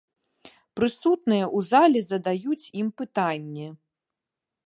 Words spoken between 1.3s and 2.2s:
ў зале